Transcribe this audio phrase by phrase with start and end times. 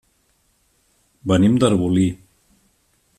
[1.33, 2.09] Venim d'Arbolí.